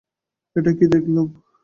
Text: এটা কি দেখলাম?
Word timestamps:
এটা 0.55 0.71
কি 0.77 0.85
দেখলাম? 0.93 1.27